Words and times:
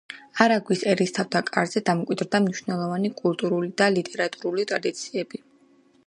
არაგვის 0.43 0.79
ერისთავთა 0.93 1.41
კარზე 1.49 1.83
დამკვიდრდა 1.89 2.41
მნიშვნელოვანი 2.45 3.11
კულტურული 3.19 3.69
და 3.81 3.91
ლიტერატურული 3.97 4.65
ტრადიციები. 4.73 5.43